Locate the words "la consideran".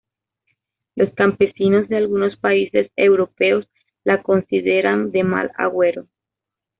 4.03-5.11